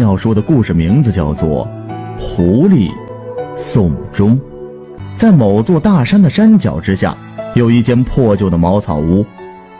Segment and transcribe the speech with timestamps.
[0.00, 1.68] 要说的故事名字叫做
[2.20, 2.90] 《狐狸
[3.56, 4.38] 送终》。
[5.16, 7.16] 在某座大山的山脚之下，
[7.54, 9.24] 有一间破旧的茅草屋，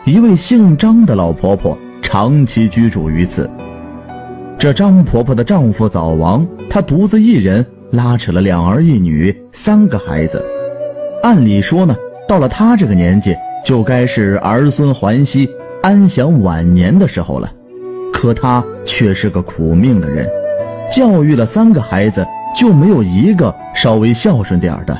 [0.05, 3.49] 一位姓张的老婆婆长期居住于此。
[4.57, 10.43] 这张婆婆的丈夫早亡，她独自一人拉扯了两儿一女三个孩子。
[11.21, 11.95] 按理说呢，
[12.27, 13.35] 到了她这个年纪，
[13.65, 15.49] 就该是儿孙环膝、
[15.83, 17.51] 安享晚年的时候了。
[18.25, 20.27] 可她却是个苦命的人，
[20.91, 22.25] 教育了三个孩子，
[22.57, 24.99] 就没有一个稍微孝顺点的。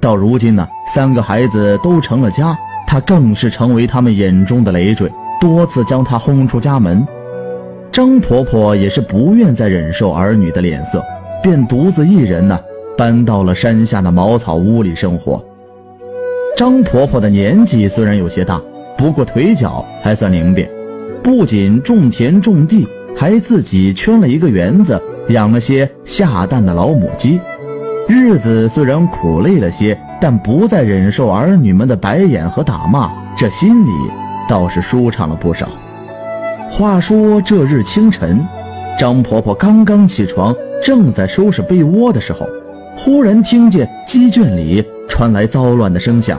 [0.00, 5.08] 到如今呢，三个孩子都成了家，她更是成为他们眼中的累赘，
[5.40, 7.06] 多次将她轰出家门。
[7.92, 11.00] 张婆婆也是不愿再忍受儿女的脸色，
[11.40, 12.58] 便独自一人呢，
[12.98, 15.40] 搬到了山下的茅草屋里生活。
[16.56, 18.60] 张婆婆的年纪虽然有些大，
[18.98, 20.68] 不过腿脚还算灵便，
[21.24, 27.40] 不仅种田种地，还自己圈了一个园子，养了些下蛋的老母鸡。
[28.06, 33.90] 日子虽然苦累了些，但不再忍受儿女们的白眼和打骂，这心里
[34.46, 35.66] 倒是舒畅了不少。
[36.70, 38.46] 话说这日清晨，
[39.00, 42.46] 张婆婆刚刚起床，正在收拾被窝的时候，
[42.98, 46.38] 忽然听见鸡圈里传来骚乱的声响。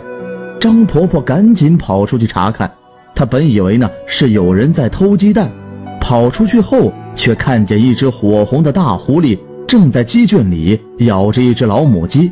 [0.59, 2.71] 张婆婆赶紧跑出去查看，
[3.15, 5.49] 他本以为呢是有人在偷鸡蛋，
[6.01, 12.31] 跑出去后却看见一只火红的大狐狸正在鸡圈里咬着一只老母鸡。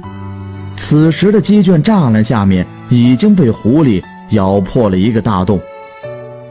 [0.76, 5.60] 此时的鸡圈栅栏下面已经被狐狸咬破了一个大洞。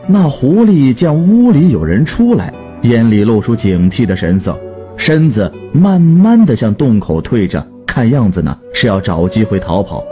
[0.06, 4.58] 那狐狸见屋里有人出来，眼里露出警惕的神色，
[4.96, 10.02] 身子慢慢的向洞口退着，看样子呢是要找机会逃跑。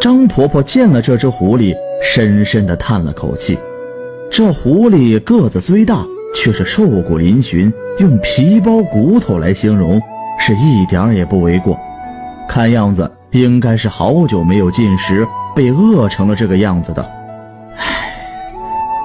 [0.00, 3.58] 张婆婆见了这只狐狸，深深的叹了口气。
[4.30, 10.00] 这狐狸个子虽大，却是瘦骨嶙峋，用皮包骨头来形容，
[10.38, 11.78] 是一点也不为过。
[12.48, 17.02] 看样子应该是好久没有进食，被饿成了这个样子的。
[17.76, 18.12] 唉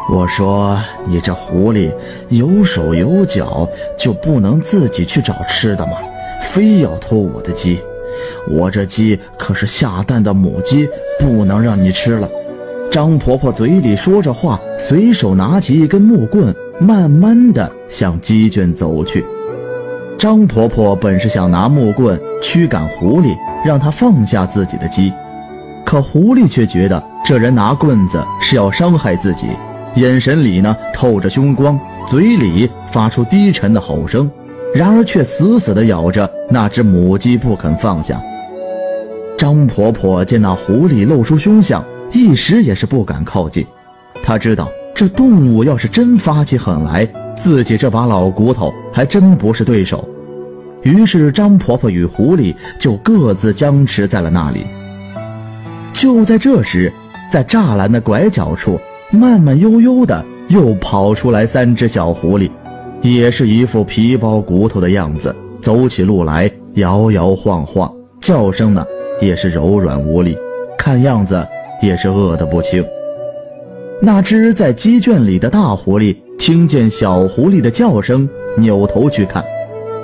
[0.10, 1.92] 我说你这狐狸
[2.30, 3.68] 有手有脚，
[3.98, 5.92] 就不能自己去找吃的吗？
[6.50, 7.80] 非要偷我的鸡，
[8.50, 10.88] 我这鸡可是下蛋的母鸡，
[11.20, 12.30] 不能让你吃了。
[12.92, 19.24] 张婆婆嘴里说着话，随手拿起一根木棍，慢慢的向鸡圈走去。
[20.18, 25.12] 张婆婆本是想拿木棍驱赶狐狸，让它放下自己的鸡，
[25.86, 29.48] 可狐狸却觉得这人拿棍子是要伤害自己。
[29.96, 34.30] 眼神里呢透着凶光，嘴里发出低沉的吼声，
[34.74, 38.20] 然而却死死地咬着那只母鸡不肯放下。
[39.38, 43.66] 张婆婆见那狐狸露出凶相，一时也是不敢靠近。
[44.24, 50.08] 他知道这动物要是真发起狠来，自己这把老骨头还真不是对手。
[50.84, 54.66] 于是张婆婆与狐狸就各自僵持在了那里。
[55.94, 56.92] 就在这时，
[57.32, 58.80] 在栅栏的拐角处。
[59.10, 62.52] 慢慢悠悠的又跑出来三只小狐狸，
[63.02, 67.90] 也是一副皮包骨头的样子，走起路来摇摇晃晃，
[68.20, 68.86] 叫声呢
[69.22, 70.38] 也是柔软无力，
[70.78, 71.42] 看样子
[71.82, 72.86] 也是饿得不轻。
[74.02, 78.28] 那只在鸡圈里的大狐狸听见小狐狸的叫声，
[78.58, 79.44] 扭头去看，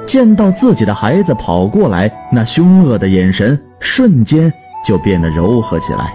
[0.05, 4.51] 见到自己的孩子跑过来，那凶恶的眼神瞬间
[4.85, 6.13] 就变得柔和起来。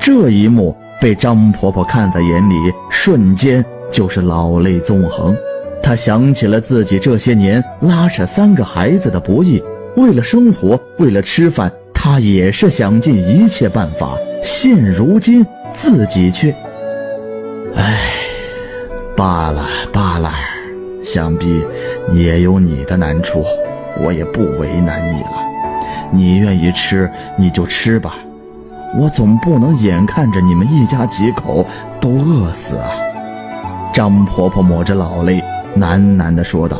[0.00, 0.74] 这一幕。
[0.98, 2.54] 被张婆婆看在眼里，
[2.88, 5.36] 瞬间就是老泪纵横。
[5.82, 9.62] 她想起了自己这些年拉扯三个孩子的不易，
[9.96, 11.70] 为了生活，为了吃饭，
[12.06, 14.16] 他也是想尽一切办法。
[14.40, 15.44] 现如今
[15.74, 16.54] 自己却……
[17.74, 18.14] 唉，
[19.16, 20.32] 罢了罢了，
[21.04, 21.64] 想必
[22.08, 23.44] 你也有你的难处，
[24.04, 25.32] 我也不为难你了。
[26.12, 28.14] 你愿意吃，你就吃吧。
[28.96, 31.66] 我总不能眼看着你们一家几口
[32.00, 32.88] 都饿死啊！
[33.92, 35.42] 张婆婆抹着老泪，
[35.76, 36.78] 喃喃地说道。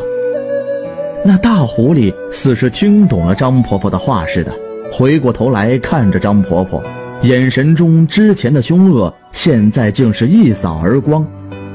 [1.24, 4.54] 那大狐狸似是听懂了张婆婆的话似的，
[4.92, 6.82] 回过头来看着张婆婆，
[7.22, 11.26] 眼神中之前的凶恶，现在竟是一扫而光。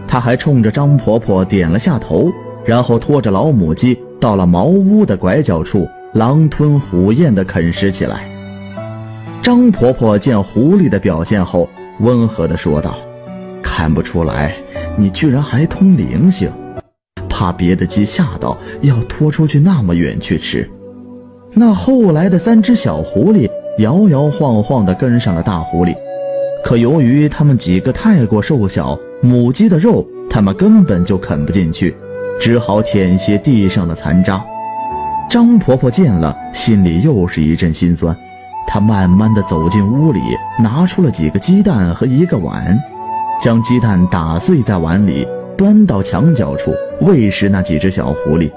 [0.07, 2.31] 他还冲着张婆婆点了下头，
[2.65, 8.27] 然后拖着老母鸡到了茅屋的拐角处，狼吞虎咽地啃食起来。
[9.41, 11.69] 张婆婆见狐狸的表现后，
[11.99, 12.97] 温和地说道
[13.61, 14.55] ：“看不出来，
[14.97, 16.51] 你居然还通灵性，
[17.29, 20.69] 怕别的鸡吓到，要拖出去那么远去吃。”
[21.53, 25.93] 那后来的三只小狐狸摇摇晃晃地跟上了大狐狸，
[26.63, 31.93] 可由于他们几个太过瘦小，母鸡的肉他们根本就啃不进去，
[32.39, 34.41] 只好舔些地上的残渣。
[35.29, 38.15] 张婆婆见了，心里又是一阵心酸。
[38.65, 40.19] 她慢慢地走进屋里，
[40.61, 42.77] 拿出了几个鸡蛋和一个碗，
[43.41, 45.27] 将鸡蛋打碎在碗里，
[45.57, 48.49] 端到墙角处喂食那几只小狐狸。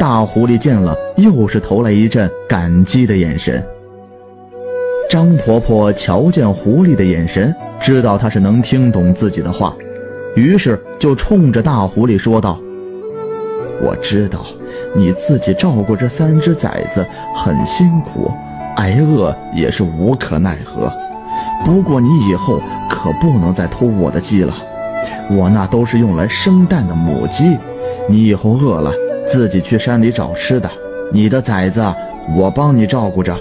[0.00, 3.62] 大狐狸见了，又是投来一阵感激的眼神。
[5.10, 9.76] 张婆婆瞧见狐狸的眼神，知道它是能听懂自己的话，
[10.34, 12.58] 于是就冲着大狐狸说道
[13.84, 14.42] ：“我知道
[14.96, 17.06] 你自己照顾这三只崽子
[17.36, 18.30] 很辛苦，
[18.76, 20.90] 挨饿也是无可奈何。
[21.62, 22.58] 不过你以后
[22.88, 24.56] 可不能再偷我的鸡了，
[25.30, 27.58] 我那都是用来生蛋的母鸡。
[28.08, 28.90] 你以后饿了，
[29.30, 30.68] 自己去山里找吃的。
[31.12, 31.80] 你的崽子，
[32.36, 33.36] 我帮你照顾着。”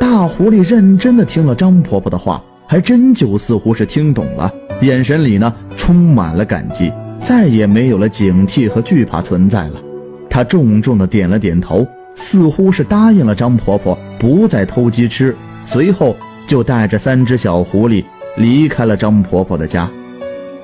[0.00, 9.80] 大狐狸认真的听了张婆婆的话，还真就似乎是听懂了，眼神里呢充满了感激，再也没有了警惕和惧怕存在了。
[10.28, 11.86] 他重重的点了点头，
[12.16, 15.34] 似乎是答应了张婆婆不再偷鸡吃，
[15.64, 16.16] 随后
[16.48, 18.04] 就带着三只小狐狸
[18.36, 19.88] 离开了张婆婆的家。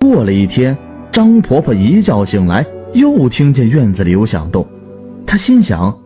[0.01, 0.77] 过了一天，
[1.13, 4.67] 张婆婆一觉醒来，又听见院子里有响动，
[5.27, 5.97] 他心想。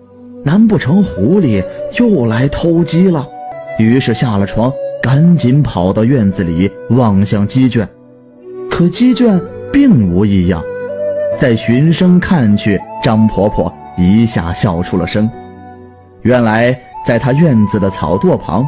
[0.46, 1.64] 难不成狐狸
[1.98, 3.26] 又来偷鸡了？
[3.78, 4.70] 于是下了床，
[5.02, 7.88] 赶紧跑到院子里望向鸡圈，
[8.70, 9.40] 可鸡圈
[9.72, 10.62] 并无异样。
[11.38, 15.26] 再循声看去，张婆婆一下笑出了声。
[16.20, 18.66] 原来，在她院子的草垛旁，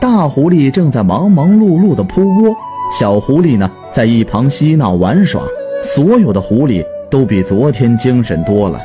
[0.00, 2.56] 大狐狸正在忙忙碌碌地铺窝，
[2.98, 5.42] 小狐狸呢在一旁嬉闹玩耍。
[5.84, 8.80] 所有的狐狸都比昨天精神多了。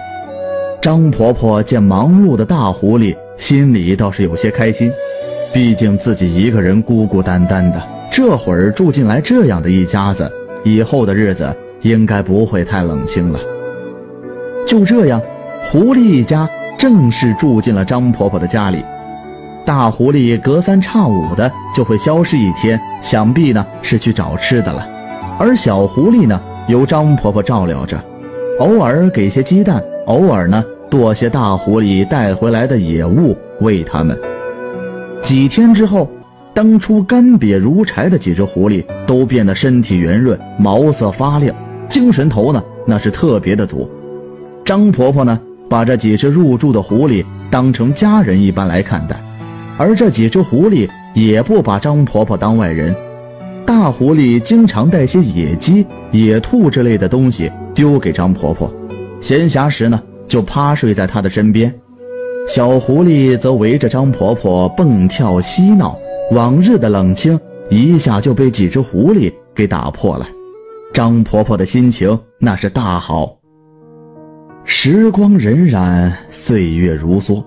[0.82, 4.92] 张婆婆见忙碌的大狐狸，心里倒是有些开心，
[5.54, 7.82] 毕竟自己一个人孤孤单单的，
[8.12, 10.32] 这会儿住进来这样的一家子，
[10.64, 13.40] 以后的日子应该不会太冷清了。
[14.68, 15.22] 就这样，
[15.72, 18.84] 狐狸一家正式住进了张婆婆的家里。
[19.66, 24.88] 大狐狸隔三差五的就会消失一天，想必呢是去找吃的了，
[25.40, 28.00] 而小狐狸呢由张婆婆照料着，
[28.60, 30.64] 偶尔给些鸡蛋，偶尔呢。
[30.88, 34.18] 剁些大狐狸带回来的野物喂它们。
[35.24, 36.08] 几天之后，
[36.54, 41.54] 当初干瘪如柴的几只狐狸都变得身体圆润，毛色发亮，
[41.90, 43.90] 精神头呢那是特别的足。
[44.64, 45.38] 张婆婆呢
[45.68, 49.22] 把这几只入住的狐狸当成家人一般来看待，
[49.78, 52.96] 而这几只狐狸也不把张婆婆当外人。
[53.66, 58.74] 大狐狸经常带些野鸡、野兔之类的东西丢给张婆婆，
[59.22, 60.02] 闲暇时呢。
[60.28, 61.72] 就趴睡在她的身边，
[62.50, 65.96] 小狐狸则围着张婆婆蹦跳嬉闹。
[66.32, 67.40] 往日的冷清
[67.70, 70.28] 一下就被几只狐狸给打破了，
[70.92, 73.38] 张婆婆的心情那是大好。
[74.64, 77.42] 时光荏苒，岁月如梭，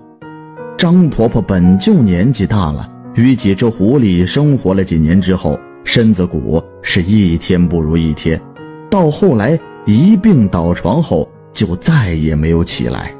[0.77, 8.39] 张婆婆本就年纪大了，与几只狐狸生活了几年之后，身子骨是一天不如一天，
[8.89, 9.59] 到后来
[9.89, 11.27] 一病倒床后。
[11.51, 13.13] 就再也没有起来。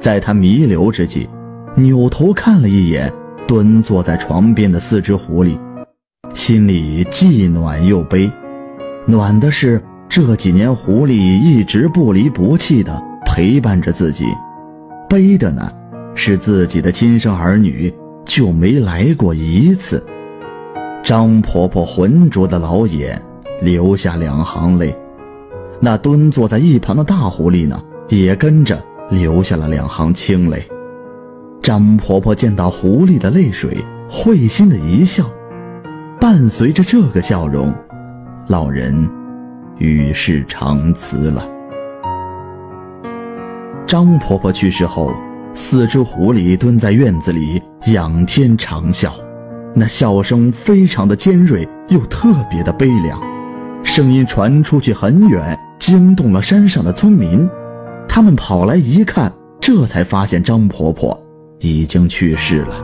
[0.00, 1.28] 在他弥留之际，
[1.76, 3.12] 扭头看了一眼
[3.46, 5.56] 蹲坐在床边的四只狐狸，
[6.34, 8.28] 心里既暖又悲。
[9.06, 14.24] 暖的是这几年狐狸一直不离不弃地陪伴着自己，
[15.08, 15.70] 悲的呢
[16.16, 17.92] 是自己的亲生儿女
[18.24, 20.04] 就没来过一次。
[21.04, 23.22] 张婆婆浑浊的老眼
[23.62, 24.92] 流下两行泪。
[25.80, 30.66] 那蹲坐在一旁的大狐狸呢，也跟着流下了两行清泪。
[31.62, 35.24] 张婆婆见到狐狸的泪水，会心的一笑，
[36.20, 37.74] 伴随着这个笑容，
[38.48, 39.08] 老人
[39.78, 41.46] 与世长辞了。
[43.86, 45.12] 张婆婆去世后，
[45.54, 47.60] 四只狐狸蹲在院子里
[47.92, 49.10] 仰天长啸，
[49.74, 53.20] 那笑声非常的尖锐，又特别的悲凉，
[53.82, 55.58] 声音传出去很远。
[55.78, 57.48] 惊动了山上的村民，
[58.08, 61.18] 他们跑来一看，这才发现张婆婆
[61.60, 62.74] 已经去世了。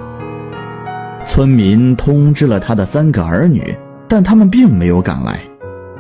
[1.25, 3.75] 村民通知了她的三个儿女，
[4.09, 5.41] 但他们并没有赶来。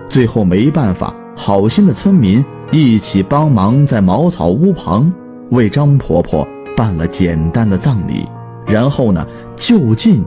[0.08, 5.10] 最后没办法，好心的村民一起帮忙在茅草屋旁
[5.50, 6.46] 为张婆婆
[6.76, 8.26] 办了简单的葬礼，
[8.66, 10.22] 然后呢，就近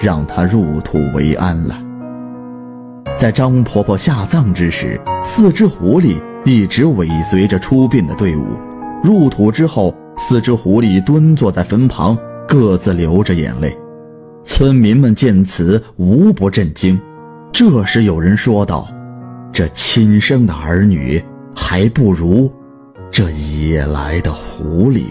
[0.00, 1.78] 让她入土为安了。
[3.18, 8.46] 在张婆婆下葬之时，四只狐狸一直尾随着出殡的队伍。
[9.02, 13.76] 入土之后，四只狐狸蹲坐在坟旁，各自流着眼泪。
[14.44, 16.96] 村民们见此，无不震惊。
[17.52, 18.86] 这时有人说道
[19.52, 21.20] ：“这亲生的儿女
[21.56, 22.48] 还不如
[23.10, 25.06] 这野来的狐狸。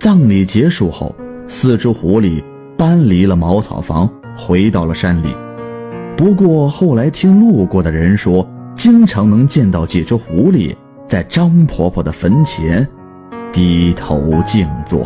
[0.00, 1.14] 葬礼结束后，
[1.46, 2.42] 四只狐狸
[2.76, 5.28] 搬离了茅草房，回到了山里。
[6.16, 10.74] 不过后来听路过的人说，经常能见到几只狐狸
[11.08, 12.86] 在张婆婆的坟前
[13.52, 15.04] 低头静坐。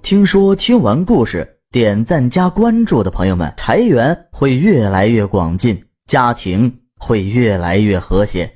[0.00, 8.50] 听说听完故事，点赞加关注的朋友们，财源会越来越广进，家庭会越来越和谐。